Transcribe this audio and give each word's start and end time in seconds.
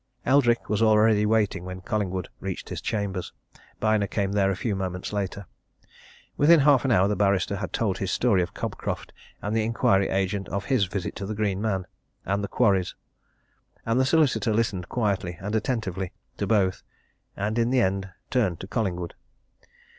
Eldrick 0.25 0.67
was 0.67 0.81
already 0.81 1.27
waiting 1.27 1.63
when 1.63 1.79
Collingwood 1.81 2.27
reached 2.39 2.69
his 2.69 2.81
chambers: 2.81 3.33
Byner 3.79 4.07
came 4.07 4.31
there 4.31 4.49
a 4.49 4.55
few 4.55 4.75
moments 4.75 5.13
later. 5.13 5.45
Within 6.37 6.61
half 6.61 6.83
an 6.83 6.91
hour 6.91 7.07
the 7.07 7.15
barrister 7.15 7.57
had 7.57 7.71
told 7.71 7.99
his 7.99 8.09
story 8.11 8.41
of 8.41 8.55
Cobcroft, 8.55 9.13
and 9.43 9.55
the 9.55 9.63
inquiry 9.63 10.09
agent 10.09 10.47
his 10.47 10.53
of 10.55 10.65
his 10.65 10.85
visit 10.85 11.15
to 11.17 11.27
the 11.27 11.35
Green 11.35 11.61
Man 11.61 11.85
and 12.25 12.43
the 12.43 12.47
quarries. 12.47 12.95
And 13.85 13.99
the 13.99 14.05
solicitor 14.07 14.51
listened 14.55 14.89
quietly 14.89 15.37
and 15.39 15.53
attentively 15.53 16.13
to 16.37 16.47
both, 16.47 16.81
and 17.37 17.59
in 17.59 17.69
the 17.69 17.81
end 17.81 18.09
turned 18.31 18.59
to 18.61 18.67
Collingwood. 18.67 19.13